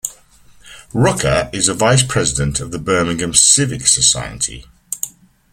Rooker 0.95 1.53
is 1.53 1.67
a 1.67 1.75
vice 1.75 2.01
president 2.01 2.59
of 2.59 2.71
The 2.71 2.79
Birmingham 2.79 3.35
Civic 3.35 3.85
Society. 3.85 4.65